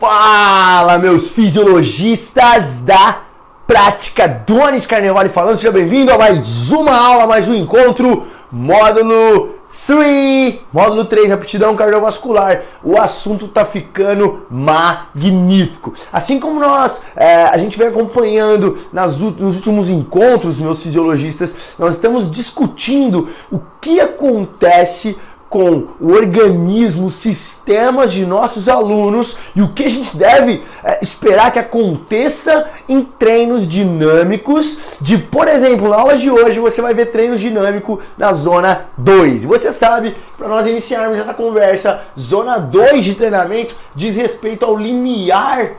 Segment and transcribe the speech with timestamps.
[0.00, 3.18] Fala, meus fisiologistas da
[3.66, 4.26] prática.
[4.26, 11.04] Donis Carnevale falando, seja bem-vindo a mais uma aula, mais um encontro, módulo 3, módulo
[11.04, 12.62] 3, aptidão cardiovascular.
[12.82, 15.92] O assunto tá ficando magnífico.
[16.10, 21.96] Assim como nós, é, a gente vem acompanhando nas, nos últimos encontros, meus fisiologistas, nós
[21.96, 25.18] estamos discutindo o que acontece
[25.50, 31.52] com o organismo, sistemas de nossos alunos e o que a gente deve é, esperar
[31.52, 34.96] que aconteça em treinos dinâmicos.
[35.00, 39.42] De, por exemplo, na aula de hoje você vai ver treinos dinâmicos na zona 2.
[39.42, 44.76] E você sabe, para nós iniciarmos essa conversa, zona 2 de treinamento diz respeito ao
[44.76, 45.72] limiar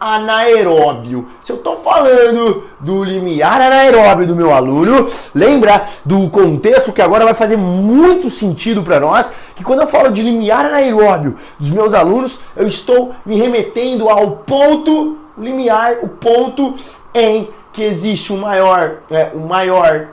[0.00, 1.28] anaeróbio.
[1.42, 7.24] Se eu estou falando do limiar anaeróbio do meu aluno, lembra do contexto que agora
[7.24, 11.92] vai fazer muito sentido para nós, que quando eu falo de limiar anaeróbio dos meus
[11.92, 16.74] alunos, eu estou me remetendo ao ponto limiar, o ponto
[17.14, 20.08] em que existe um maior, é, um maior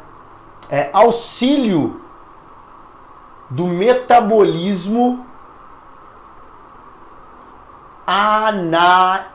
[0.70, 2.02] é, auxílio
[3.50, 5.26] do metabolismo
[8.08, 9.28] anaeróbio.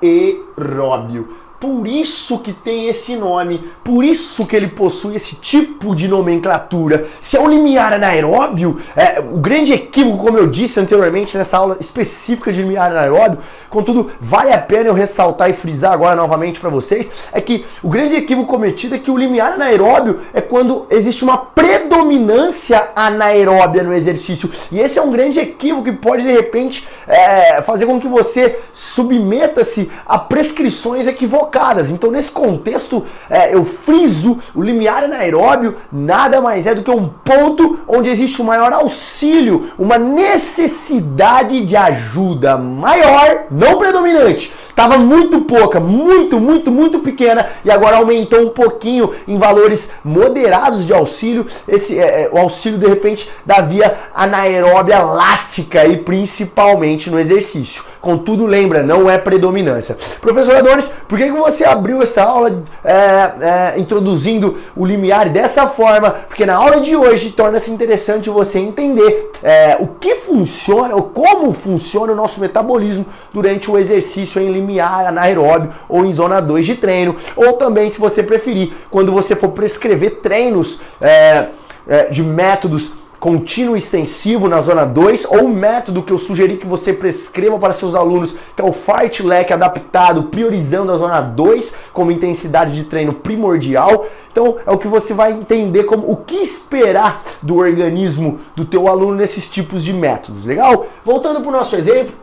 [1.63, 7.07] Por isso que tem esse nome, por isso que ele possui esse tipo de nomenclatura.
[7.21, 11.77] Se é um limiar anaeróbio, é, o grande equívoco, como eu disse anteriormente nessa aula
[11.79, 13.39] específica de limiar anaeróbio,
[13.71, 17.89] contudo, vale a pena eu ressaltar e frisar agora novamente para vocês, é que o
[17.89, 23.95] grande equívoco cometido é que o limiar anaeróbio é quando existe uma predominância anaeróbia no
[23.95, 24.51] exercício.
[24.73, 28.59] E esse é um grande equívoco que pode, de repente, é, fazer com que você
[28.73, 31.52] submeta-se a prescrições equivocadas
[31.91, 37.09] então, nesse contexto, é, eu friso o limiar anaeróbio nada mais é do que um
[37.09, 44.53] ponto onde existe um maior auxílio, uma necessidade de ajuda maior, não predominante.
[44.69, 50.87] Estava muito pouca, muito, muito, muito pequena e agora aumentou um pouquinho em valores moderados
[50.87, 51.47] de auxílio.
[51.69, 57.85] Esse é, é o auxílio de repente da via anaeróbia lática e principalmente no exercício.
[58.01, 59.97] Contudo, lembra, não é predominância.
[60.21, 65.67] Professor Adonis, por que, que você abriu essa aula é, é, introduzindo o limiar dessa
[65.67, 66.11] forma?
[66.29, 71.53] Porque na aula de hoje torna-se interessante você entender é, o que funciona, ou como
[71.53, 76.77] funciona o nosso metabolismo durante o exercício em limiar anaeróbio ou em zona 2 de
[76.77, 81.49] treino, ou também, se você preferir, quando você for prescrever treinos é,
[81.87, 86.67] é, de métodos contínuo extensivo na zona 2 ou o método que eu sugeri que
[86.67, 92.11] você prescreva para seus alunos, que é o fartlek adaptado, priorizando a zona 2 como
[92.11, 94.07] intensidade de treino primordial.
[94.33, 98.89] Então é o que você vai entender como o que esperar do organismo do teu
[98.89, 100.87] aluno nesses tipos de métodos, legal?
[101.05, 102.17] Voltando para o nosso exemplo,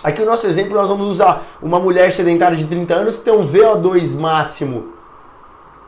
[0.00, 3.34] aqui o nosso exemplo nós vamos usar uma mulher sedentária de 30 anos que tem
[3.34, 4.92] um VO2 máximo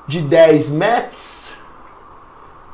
[0.05, 1.53] de 10 METs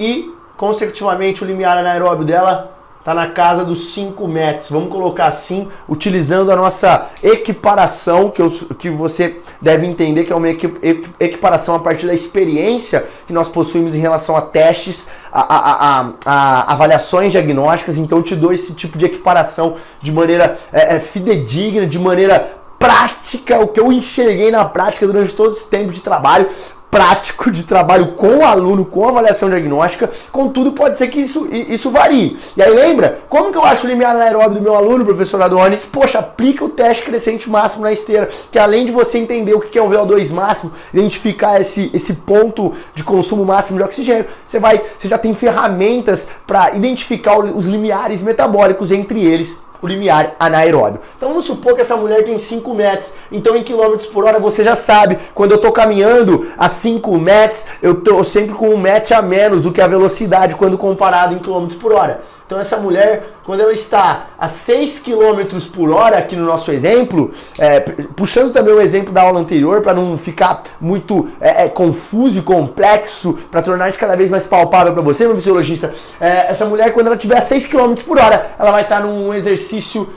[0.01, 4.71] e consecutivamente o limiar anaeróbio dela está na casa dos 5 metros.
[4.71, 10.37] Vamos colocar assim, utilizando a nossa equiparação, que, eu, que você deve entender que é
[10.37, 16.01] uma equiparação a partir da experiência que nós possuímos em relação a testes, a, a,
[16.01, 17.99] a, a avaliações diagnósticas.
[17.99, 22.55] Então, eu te dou esse tipo de equiparação de maneira é, é, fidedigna, de maneira
[22.79, 26.49] prática, o que eu enxerguei na prática durante todo esse tempo de trabalho
[26.95, 31.91] prático de trabalho com o aluno, com avaliação diagnóstica, contudo pode ser que isso, isso
[31.91, 32.39] varie.
[32.57, 35.85] E aí lembra, como que eu acho o limiar anaeróbio do meu aluno, professor Adonis?
[35.85, 39.77] Poxa, aplica o teste crescente máximo na esteira, que além de você entender o que
[39.77, 44.81] é o VO2 máximo, identificar esse, esse ponto de consumo máximo de oxigênio, você vai,
[44.97, 51.01] você já tem ferramentas para identificar os limiares metabólicos entre eles o limiar anaeróbio.
[51.17, 54.65] Então vamos supor que essa mulher tem 5 metros, então em quilômetros por hora você
[54.65, 59.17] já sabe, quando eu estou caminhando a 5 metros, eu estou sempre com um metro
[59.17, 62.23] a menos do que a velocidade quando comparado em quilômetros por hora.
[62.55, 67.33] Então essa mulher, quando ela está a 6 km por hora, aqui no nosso exemplo,
[67.59, 72.39] é, puxando também o exemplo da aula anterior, para não ficar muito é, é, confuso
[72.39, 76.65] e complexo, para tornar isso cada vez mais palpável para você, meu fisiologista, é, essa
[76.65, 80.09] mulher, quando ela tiver a 6 km por hora, ela vai estar num exercício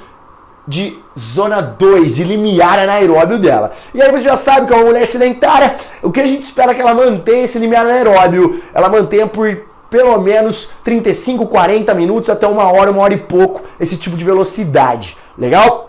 [0.67, 3.71] de zona 2, de limiar anaeróbio dela.
[3.95, 6.75] E aí você já sabe que é uma mulher sedentária, o que a gente espera
[6.75, 8.61] que ela mantenha esse limiar anaeróbio?
[8.75, 13.63] Ela mantenha por pelo menos 35, 40 minutos até uma hora, uma hora e pouco,
[13.79, 15.17] esse tipo de velocidade.
[15.37, 15.87] Legal?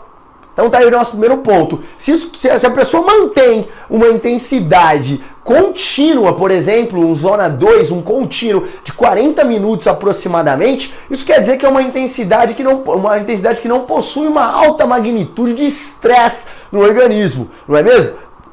[0.53, 1.85] Então tá aí o nosso primeiro ponto.
[1.97, 8.03] Se, isso, se a pessoa mantém uma intensidade contínua, por exemplo, um zona 2, um
[8.03, 13.19] contínuo de 40 minutos aproximadamente, isso quer dizer que é uma intensidade que não, uma
[13.19, 18.13] intensidade que não possui uma alta magnitude de estresse no organismo, não é mesmo?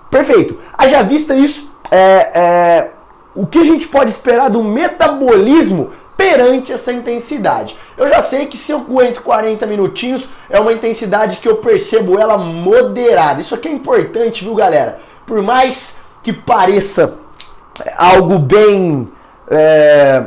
[0.09, 0.57] Perfeito.
[0.77, 1.97] Haja vista isso, é,
[2.33, 2.91] é,
[3.35, 7.77] o que a gente pode esperar do metabolismo perante essa intensidade.
[7.97, 12.17] Eu já sei que se eu aguento 40 minutinhos, é uma intensidade que eu percebo
[12.17, 13.41] ela moderada.
[13.41, 14.99] Isso aqui é importante, viu, galera?
[15.25, 17.15] Por mais que pareça
[17.97, 19.11] algo bem
[19.49, 20.23] é,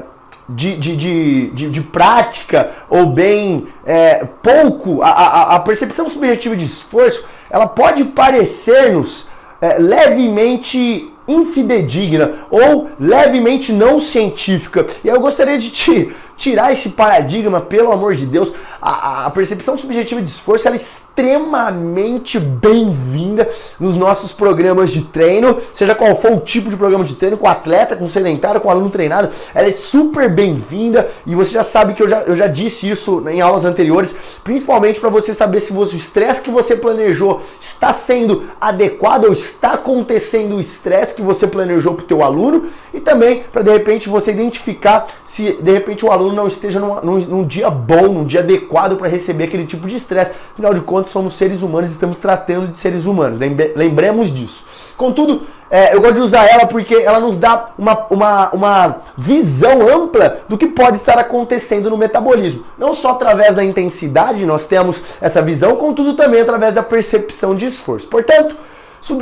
[0.49, 6.56] de, de, de, de, de prática ou bem é, pouco, a, a, a, percepção subjetiva
[6.56, 14.86] de esforço, ela pode parecer-nos é, levemente infidedigna ou levemente não científica.
[15.04, 18.55] E eu gostaria de te tirar esse paradigma, pelo amor de Deus.
[18.81, 23.50] A, a percepção subjetiva de esforço é extremamente bem-vinda
[23.81, 27.49] nos nossos programas de treino, seja qual for o tipo de programa de treino, com
[27.49, 32.02] atleta, com sedentário, com aluno treinado, ela é super bem-vinda e você já sabe que
[32.05, 35.96] eu já, eu já disse isso em aulas anteriores, principalmente para você saber se você,
[35.96, 41.49] o estresse que você planejou está sendo adequado ou está acontecendo o estresse que você
[41.49, 46.06] planejou para o teu aluno e também para de repente você identificar se de repente
[46.06, 49.44] o aluno aluno não esteja num, num, num dia bom, num dia adequado para receber
[49.44, 50.32] aquele tipo de estresse.
[50.52, 53.38] Afinal de contas, somos seres humanos e estamos tratando de seres humanos.
[53.75, 54.64] lembremos disso.
[54.96, 59.86] Contudo, é, eu gosto de usar ela porque ela nos dá uma, uma, uma visão
[59.88, 62.64] ampla do que pode estar acontecendo no metabolismo.
[62.76, 67.66] Não só através da intensidade nós temos essa visão, contudo também através da percepção de
[67.66, 68.08] esforço.
[68.08, 68.56] Portanto,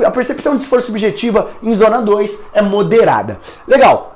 [0.04, 3.38] a percepção de esforço subjetiva em zona 2 é moderada.
[3.66, 4.15] Legal.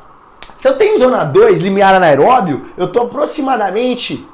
[0.61, 4.29] Se eu tenho zona 2, limiar anaeróbio, eu estou aproximadamente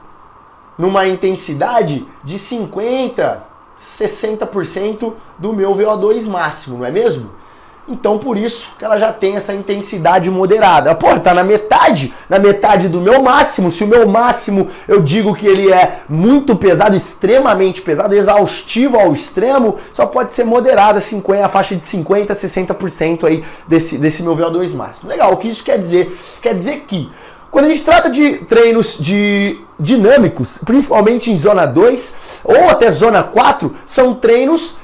[0.77, 3.45] numa intensidade de 50,
[3.81, 7.31] 60% do meu VO2 máximo, não é mesmo?
[7.89, 10.95] Então por isso que ela já tem essa intensidade moderada.
[10.95, 13.71] Pô, tá na metade, na metade do meu máximo.
[13.71, 19.13] Se o meu máximo eu digo que ele é muito pesado, extremamente pesado, exaustivo ao
[19.13, 24.37] extremo, só pode ser moderada, 50, a faixa de 50, 60% aí desse, desse meu
[24.37, 25.09] VO2 máximo.
[25.09, 26.19] Legal, o que isso quer dizer?
[26.43, 27.09] Quer dizer que
[27.51, 33.23] quando a gente trata de treinos de dinâmicos, principalmente em zona 2 ou até zona
[33.23, 34.79] 4, são treinos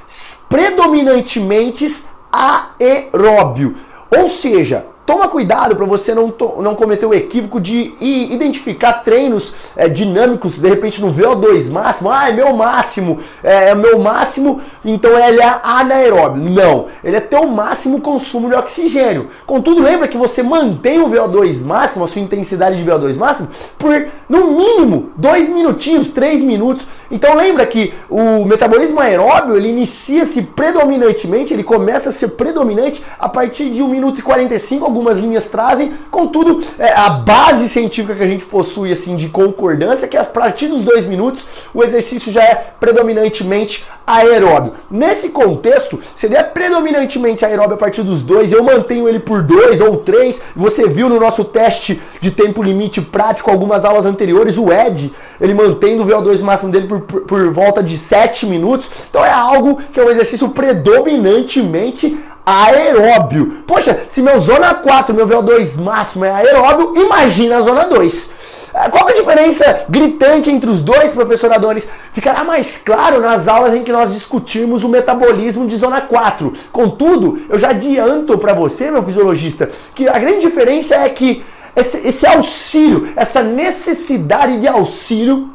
[0.49, 1.87] predominantemente
[2.33, 3.77] aeróbio.
[4.11, 9.89] Ou seja, Toma cuidado para você não, não cometer o equívoco de identificar treinos é,
[9.89, 12.09] dinâmicos, de repente no VO2 máximo.
[12.09, 16.45] Ah, é meu máximo, é, é meu máximo, então ele é anaeróbio.
[16.45, 19.31] Não, ele é teu máximo consumo de oxigênio.
[19.45, 23.93] Contudo, lembra que você mantém o VO2 máximo, a sua intensidade de VO2 máximo, por
[24.29, 26.87] no mínimo 2 minutinhos, 3 minutos.
[27.11, 33.29] Então lembra que o metabolismo aeróbio ele inicia-se predominantemente, ele começa a ser predominante a
[33.29, 38.23] partir de 1 minuto e 45 algumas linhas trazem, contudo, é, a base científica que
[38.23, 42.31] a gente possui assim de concordância é que a partir dos dois minutos o exercício
[42.31, 44.75] já é predominantemente aeróbio.
[44.91, 49.43] Nesse contexto, se ele é predominantemente aeróbio a partir dos dois, eu mantenho ele por
[49.43, 50.43] dois ou três.
[50.55, 55.55] Você viu no nosso teste de tempo limite prático algumas aulas anteriores, o Ed, ele
[55.55, 58.91] mantém o VO2 máximo dele por, por, por volta de 7 minutos.
[59.09, 63.63] Então é algo que é um exercício predominantemente aeróbio.
[63.67, 68.35] Poxa, se meu zona 4, meu VO2 máximo é aeróbio, imagina a zona 2.
[68.75, 71.91] Ah, qual a diferença gritante entre os dois, professor Adonis?
[72.13, 76.53] Ficará mais claro nas aulas em que nós discutirmos o metabolismo de zona 4.
[76.73, 81.45] Contudo, eu já adianto para você, meu fisiologista, que a grande diferença é que
[81.77, 85.51] esse, esse auxílio, essa necessidade de auxílio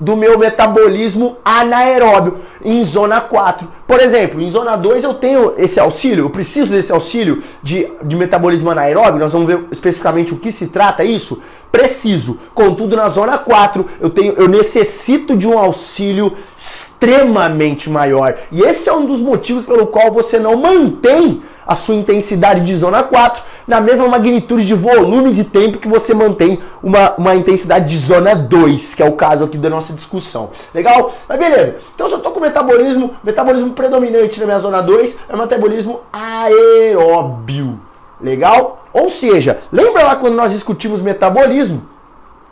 [0.00, 3.66] do meu metabolismo anaeróbio em zona 4.
[3.86, 8.16] Por exemplo, em zona 2 eu tenho esse auxílio, eu preciso desse auxílio de, de
[8.16, 11.42] metabolismo anaeróbio, nós vamos ver especificamente o que se trata isso.
[11.70, 12.38] Preciso.
[12.54, 18.36] Contudo, na zona 4, eu tenho eu necessito de um auxílio extremamente maior.
[18.52, 22.76] E esse é um dos motivos pelo qual você não mantém a sua intensidade de
[22.76, 27.88] zona 4 na mesma magnitude de volume de tempo que você mantém uma, uma intensidade
[27.88, 30.50] de zona 2, que é o caso aqui da nossa discussão.
[30.74, 31.14] Legal?
[31.28, 31.76] Mas beleza.
[31.94, 36.00] Então se eu estou com metabolismo, metabolismo predominante na minha zona 2 é o metabolismo
[36.12, 37.80] aeróbio.
[38.20, 38.84] Legal?
[38.92, 41.93] Ou seja, lembra lá quando nós discutimos metabolismo?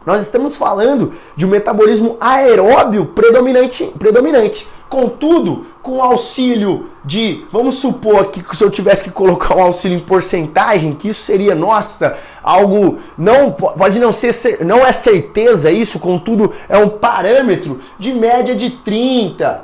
[0.04, 3.84] Nós estamos falando de um metabolismo aeróbio predominante.
[3.98, 4.66] predominante.
[4.88, 10.00] Contudo, com auxílio de, vamos supor que se eu tivesse que colocar um auxílio em
[10.00, 16.52] porcentagem, que isso seria, nossa, algo não pode não ser, não é certeza isso, contudo
[16.68, 19.62] é um parâmetro de média de 30%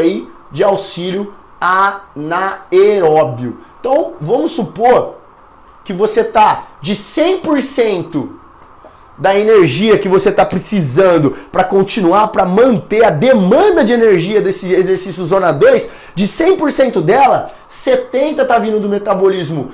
[0.00, 3.58] aí de auxílio anaeróbio.
[3.78, 5.18] Então, vamos supor
[5.84, 8.43] que você tá de 100%
[9.16, 14.72] da energia que você está precisando para continuar, para manter a demanda de energia desse
[14.72, 19.70] exercício zona 2, de 100% dela, 70 está vindo do metabolismo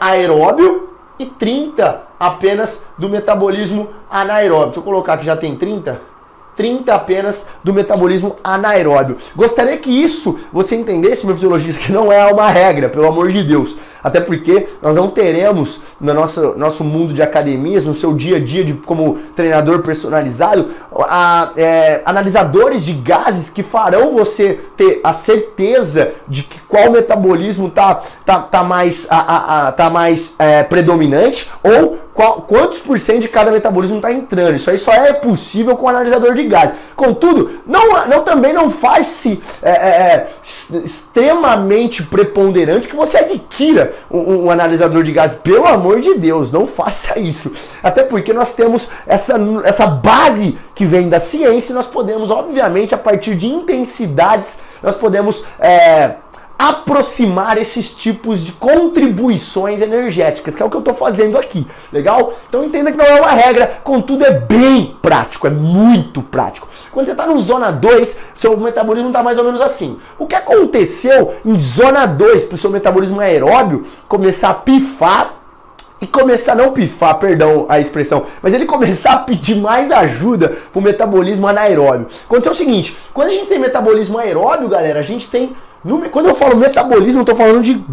[0.00, 4.66] aeróbio e 30 apenas do metabolismo anaeróbio.
[4.66, 6.13] Deixa eu colocar que já tem 30.
[6.56, 9.16] 30 apenas do metabolismo anaeróbio.
[9.34, 13.42] Gostaria que isso você entendesse, meu fisiologista, que não é uma regra, pelo amor de
[13.42, 13.76] Deus.
[14.04, 18.40] Até porque nós não teremos no nosso, nosso mundo de academias, no seu dia a
[18.40, 20.72] dia de, como treinador personalizado,
[21.08, 27.70] a, é, analisadores de gases que farão você ter a certeza de que qual metabolismo
[27.70, 32.98] tá, tá, tá mais, a, a, a tá mais é, predominante ou qual, quantos por
[32.98, 34.54] cento de cada metabolismo está entrando.
[34.54, 36.76] Isso aí só é possível com o analisador de gases.
[36.94, 40.30] Contudo, não, não também não faz-se é, é, é
[40.84, 45.38] extremamente preponderante que você adquira um, um, analisador de gases.
[45.38, 47.52] Pelo amor de Deus, não faça isso.
[47.82, 52.94] Até porque nós temos essa, essa base que vem da ciência e nós podemos, obviamente,
[52.94, 55.44] a partir de intensidades, nós podemos.
[55.58, 56.14] É,
[56.58, 62.34] aproximar esses tipos de contribuições energéticas, que é o que eu estou fazendo aqui, legal?
[62.48, 66.68] Então entenda que não é uma regra, contudo é bem prático, é muito prático.
[66.92, 69.98] Quando você está no zona 2, seu metabolismo está mais ou menos assim.
[70.18, 75.34] O que aconteceu em zona 2 para o seu metabolismo aeróbio começar a pifar
[76.00, 80.78] e começar, não pifar, perdão a expressão, mas ele começar a pedir mais ajuda para
[80.78, 82.08] o metabolismo anaeróbio.
[82.24, 86.28] Aconteceu o seguinte, quando a gente tem metabolismo aeróbio, galera, a gente tem no, quando
[86.28, 87.84] eu falo metabolismo, eu estou falando de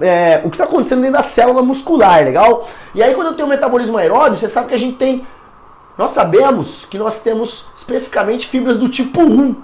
[0.00, 2.66] é, o que está acontecendo dentro da célula muscular, legal?
[2.94, 5.26] E aí quando eu tenho metabolismo aeróbio, você sabe que a gente tem.
[5.98, 9.54] Nós sabemos que nós temos especificamente fibras do tipo 1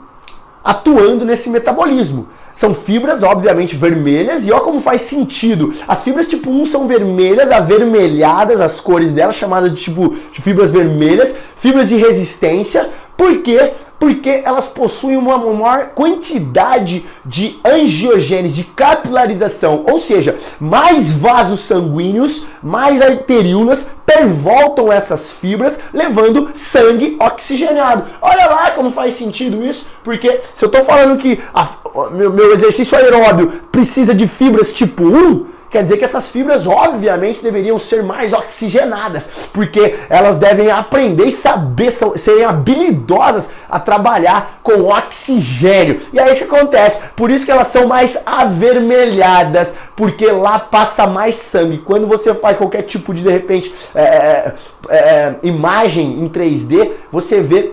[0.63, 2.29] atuando nesse metabolismo.
[2.55, 5.73] São fibras, obviamente, vermelhas, e olha como faz sentido.
[5.89, 10.71] As fibras tipo 1 são vermelhas, avermelhadas, as cores delas, chamadas de tipo de fibras
[10.71, 12.91] vermelhas, fibras de resistência.
[13.17, 13.73] Por quê?
[14.03, 22.47] Porque elas possuem uma maior quantidade de angiogênese, de capilarização, ou seja, mais vasos sanguíneos,
[22.61, 28.07] mais arteríolas pervoltam essas fibras, levando sangue oxigenado.
[28.21, 31.69] Olha lá como faz sentido isso, porque se eu estou falando que a,
[32.11, 37.43] meu, meu exercício aeróbio precisa de fibras tipo 1, Quer dizer que essas fibras, obviamente,
[37.43, 44.85] deveriam ser mais oxigenadas, porque elas devem aprender e saber, serem habilidosas a trabalhar com
[44.85, 46.03] oxigênio.
[46.13, 47.01] E é isso que acontece.
[47.17, 51.79] Por isso que elas são mais avermelhadas, porque lá passa mais sangue.
[51.79, 54.55] Quando você faz qualquer tipo de, de repente, é, é,
[54.91, 57.73] é, imagem em 3D, você vê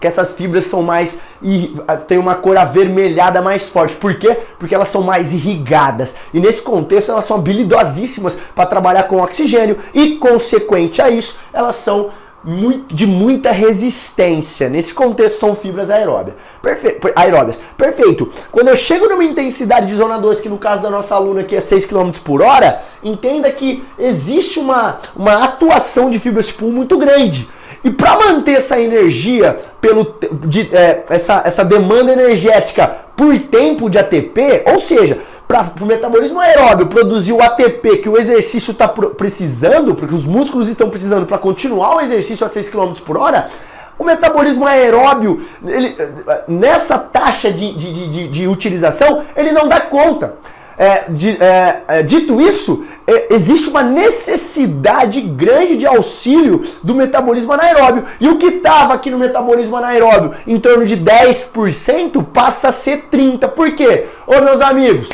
[0.00, 1.18] que essas fibras são mais
[2.06, 3.96] tem uma cor avermelhada mais forte.
[3.96, 4.36] Por quê?
[4.58, 6.14] Porque elas são mais irrigadas.
[6.32, 11.76] E nesse contexto elas são habilidosíssimas para trabalhar com oxigênio e consequente a isso, elas
[11.76, 12.10] são
[12.42, 14.68] muito, de muita resistência.
[14.68, 16.36] Nesse contexto são fibras aeróbias.
[16.62, 17.60] Perfe aeróbias.
[17.76, 18.30] Perfeito.
[18.50, 21.56] Quando eu chego numa intensidade de zona 2, que no caso da nossa aluna aqui
[21.56, 26.72] é 6 km por hora, entenda que existe uma, uma atuação de fibras tipo 1
[26.72, 27.48] muito grande.
[27.84, 30.16] E para manter essa energia, pelo,
[30.46, 36.40] de, é, essa, essa demanda energética por tempo de ATP, ou seja, para o metabolismo
[36.40, 41.38] aeróbio produzir o ATP que o exercício está precisando, porque os músculos estão precisando para
[41.38, 43.48] continuar o exercício a 6 km por hora,
[43.98, 45.96] o metabolismo aeróbio, ele,
[46.46, 50.34] nessa taxa de, de, de, de utilização, ele não dá conta.
[50.76, 57.54] É, de, é, é, dito isso, é, existe uma necessidade grande de auxílio do metabolismo
[57.54, 58.04] anaeróbio.
[58.20, 63.08] E o que estava aqui no metabolismo anaeróbio em torno de 10% passa a ser
[63.10, 63.48] 30%.
[63.48, 64.08] Por quê?
[64.26, 65.08] Ô meus amigos,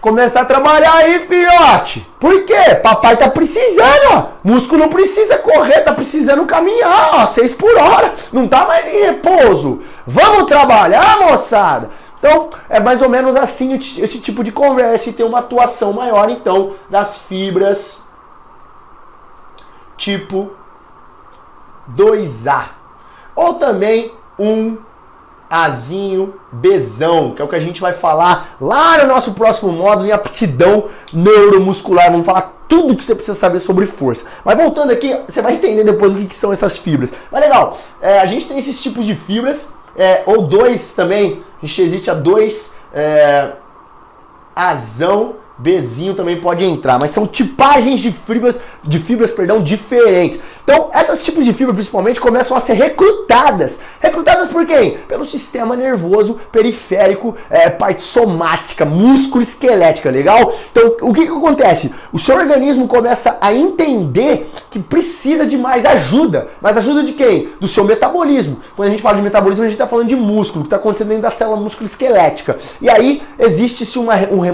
[0.00, 2.04] começar a trabalhar aí, filhote.
[2.18, 2.74] Por quê?
[2.82, 4.24] Papai tá precisando, ó.
[4.42, 8.12] Músculo não precisa correr, tá precisando caminhar, ó, 6 por hora.
[8.32, 9.80] Não tá mais em repouso.
[10.04, 11.90] Vamos trabalhar, moçada.
[12.20, 16.28] Então, é mais ou menos assim esse tipo de conversa e tem uma atuação maior,
[16.28, 18.02] então, das fibras
[19.96, 20.50] tipo
[21.96, 22.64] 2A.
[23.34, 24.76] Ou também um
[25.48, 30.06] Azinho Bzão, que é o que a gente vai falar lá no nosso próximo módulo
[30.06, 32.10] em aptidão neuromuscular.
[32.10, 34.24] Vamos falar tudo que você precisa saber sobre força.
[34.44, 37.10] Mas voltando aqui, você vai entender depois o que, que são essas fibras.
[37.32, 41.42] Mas legal, é, a gente tem esses tipos de fibras é, ou dois também,
[42.10, 43.52] a dois, é,
[44.54, 50.40] azão, Bzinho também pode entrar, mas são tipagens de fibras, de fibras, perdão, diferentes.
[50.70, 53.80] Então, esses tipos de fibra, principalmente, começam a ser recrutadas.
[53.98, 54.98] Recrutadas por quem?
[55.08, 60.54] Pelo sistema nervoso periférico, é, parte somática, músculo esquelética, legal?
[60.70, 61.92] Então, o que, que acontece?
[62.12, 66.50] O seu organismo começa a entender que precisa de mais ajuda.
[66.60, 67.48] Mais ajuda de quem?
[67.58, 68.60] Do seu metabolismo.
[68.76, 71.08] Quando a gente fala de metabolismo, a gente está falando de músculo, que está acontecendo
[71.08, 72.56] dentro da célula músculo esquelética.
[72.80, 74.04] E aí existe-se um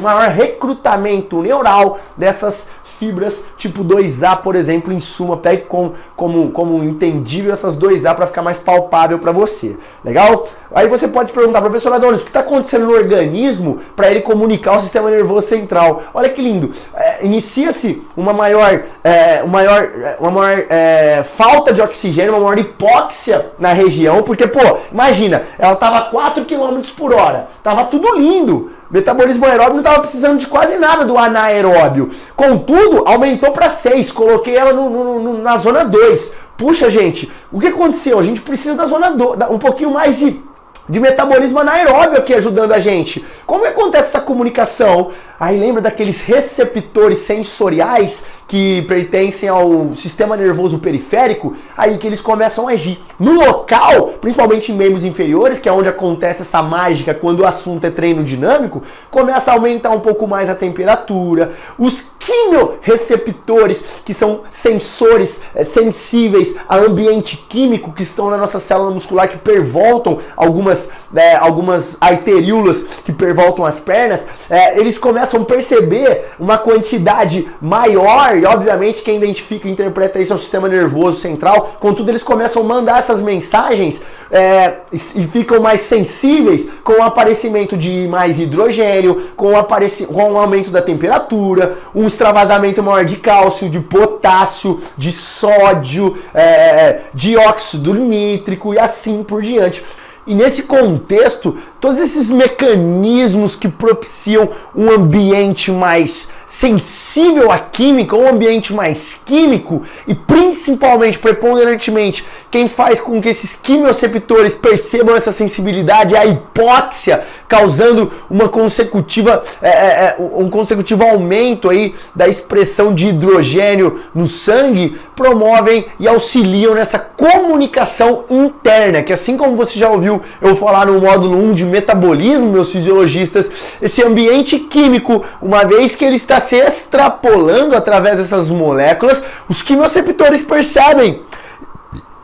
[0.00, 6.82] maior recrutamento neural dessas fibras tipo 2A, por exemplo, em suma, pegue com, como, como
[6.84, 9.76] entendível essas 2A para ficar mais palpável para você.
[10.04, 10.46] Legal?
[10.75, 14.20] Aí você pode se perguntar, professor Adonis, o que está acontecendo no organismo para ele
[14.20, 16.02] comunicar o sistema nervoso central?
[16.12, 16.72] Olha que lindo.
[16.94, 22.40] É, Inicia-se uma maior, é, uma maior, é, uma maior é, falta de oxigênio, uma
[22.40, 28.16] maior hipóxia na região, porque, pô, imagina, ela estava 4 km por hora, tava tudo
[28.16, 28.75] lindo.
[28.90, 32.10] Metabolismo aeróbio não estava precisando de quase nada do anaeróbio.
[32.36, 34.12] Contudo, aumentou para 6.
[34.12, 36.34] Coloquei ela no, no, no, na zona 2.
[36.56, 38.18] Puxa, gente, o que aconteceu?
[38.18, 40.40] A gente precisa da zona 2, um pouquinho mais de,
[40.88, 43.26] de metabolismo anaeróbio aqui ajudando a gente.
[43.44, 45.10] Como que acontece essa comunicação?
[45.38, 52.68] Aí lembra daqueles receptores sensoriais que pertencem ao sistema nervoso periférico, aí que eles começam
[52.68, 53.00] a agir.
[53.18, 57.84] No local, principalmente em membros inferiores, que é onde acontece essa mágica quando o assunto
[57.86, 61.54] é treino dinâmico, começa a aumentar um pouco mais a temperatura.
[61.78, 68.90] Os quimioreceptores, que são sensores é, sensíveis a ambiente químico que estão na nossa célula
[68.90, 75.44] muscular, que pervoltam algumas, é, algumas arteríolas que pervoltam as pernas, é, eles começam a
[75.44, 81.18] perceber uma quantidade maior e obviamente quem identifica e interpreta isso é o sistema nervoso
[81.18, 81.76] central.
[81.80, 87.76] Contudo, eles começam a mandar essas mensagens é, e ficam mais sensíveis com o aparecimento
[87.76, 93.68] de mais hidrogênio, com o, com o aumento da temperatura, um extravasamento maior de cálcio,
[93.68, 99.84] de potássio, de sódio, é, de óxido nítrico e assim por diante.
[100.26, 108.28] E nesse contexto, todos esses mecanismos que propiciam um ambiente mais sensível à química, um
[108.28, 116.14] ambiente mais químico e principalmente, preponderantemente, quem faz com que esses quimioreceptores percebam essa sensibilidade
[116.14, 122.94] é a hipóxia, causando uma consecutiva, é, é, é, um consecutivo aumento aí da expressão
[122.94, 129.90] de hidrogênio no sangue, promovem e auxiliam nessa comunicação interna, que assim como você já
[129.90, 135.95] ouviu eu falar no módulo 1 de metabolismo, meus fisiologistas, esse ambiente químico, uma vez
[135.95, 141.23] que ele está se extrapolando através dessas moléculas, os quimioreceptores percebem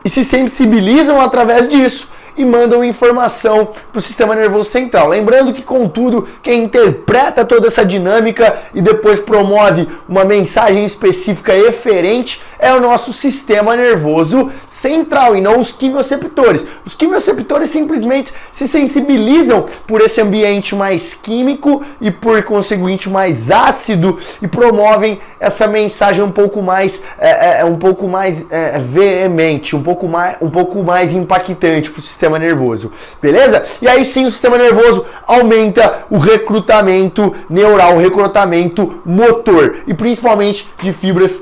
[0.03, 5.09] e se sensibilizam através disso e mandam informação para o sistema nervoso central.
[5.09, 12.41] Lembrando que, contudo, quem interpreta toda essa dinâmica e depois promove uma mensagem específica eferente
[12.63, 16.65] é o nosso sistema nervoso central e não os quimioreceptores.
[16.85, 24.17] Os quimioreceptores simplesmente se sensibilizam por esse ambiente mais químico e por conseguinte mais ácido
[24.41, 29.83] e promovem essa mensagem um pouco mais é, é um pouco mais é, veemente, um
[29.83, 33.63] pouco mais um pouco mais impactante para o sistema nervoso, beleza?
[33.81, 40.69] E aí sim o sistema nervoso aumenta o recrutamento neural, o recrutamento motor e principalmente
[40.81, 41.41] de fibras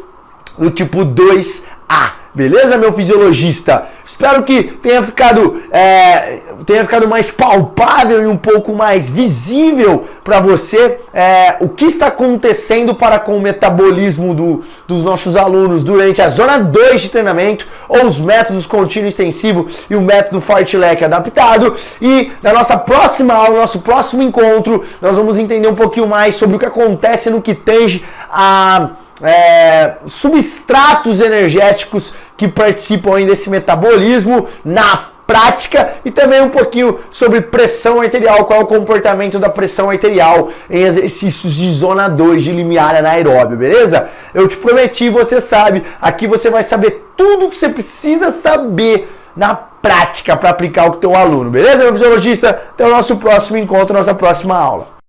[0.58, 2.21] do tipo 2A.
[2.34, 3.88] Beleza, meu fisiologista?
[4.06, 10.40] Espero que tenha ficado, é, tenha ficado mais palpável e um pouco mais visível para
[10.40, 16.22] você é, o que está acontecendo para com o metabolismo do, dos nossos alunos durante
[16.22, 21.76] a zona 2 de treinamento, ou os métodos contínuo extensivo e o método fartlek adaptado.
[22.02, 26.56] E na nossa próxima aula, nosso próximo encontro, nós vamos entender um pouquinho mais sobre
[26.56, 28.92] o que acontece no que tange a
[29.24, 37.40] é, substratos energéticos que participam aí desse metabolismo na prática e também um pouquinho sobre
[37.40, 42.52] pressão arterial, qual é o comportamento da pressão arterial em exercícios de zona 2 de
[42.52, 44.10] limiar anaeróbio, beleza?
[44.34, 49.56] Eu te prometi, você sabe, aqui você vai saber tudo que você precisa saber na
[49.56, 52.50] prática para aplicar o teu aluno, beleza, meu fisiologista?
[52.50, 55.01] Até o nosso próximo encontro, nossa próxima aula.